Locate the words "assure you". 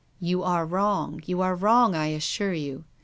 2.07-2.85